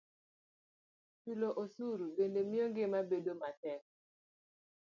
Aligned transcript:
Chulo 1.21 1.49
osuru 1.63 2.05
bende 2.17 2.39
miyo 2.49 2.65
ngima 2.71 2.99
bedo 3.09 3.33
matek 3.41 3.83